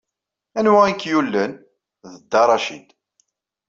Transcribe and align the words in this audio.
Anwa 0.57 0.79
ay 0.85 0.95
k-yullen? 0.99 1.51
D 2.11 2.13
Dda 2.21 2.43
Racid. 2.47 2.87